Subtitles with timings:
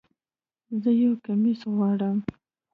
[0.81, 2.17] زه یو کمیس غواړم